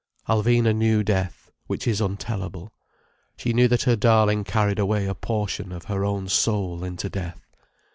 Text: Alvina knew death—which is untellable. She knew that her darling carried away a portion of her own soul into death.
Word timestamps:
Alvina 0.27 0.75
knew 0.75 1.03
death—which 1.03 1.85
is 1.85 2.01
untellable. 2.01 2.73
She 3.37 3.53
knew 3.53 3.67
that 3.67 3.83
her 3.83 3.95
darling 3.95 4.43
carried 4.43 4.79
away 4.79 5.05
a 5.05 5.13
portion 5.13 5.71
of 5.71 5.85
her 5.85 6.03
own 6.03 6.27
soul 6.27 6.83
into 6.83 7.07
death. 7.07 7.45